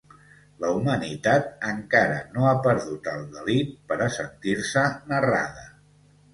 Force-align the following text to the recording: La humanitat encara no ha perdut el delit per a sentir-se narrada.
La 0.61 0.69
humanitat 0.77 1.51
encara 1.73 2.17
no 2.39 2.49
ha 2.53 2.55
perdut 2.69 3.11
el 3.13 3.29
delit 3.37 3.71
per 3.93 4.01
a 4.09 4.11
sentir-se 4.19 4.87
narrada. 5.15 5.71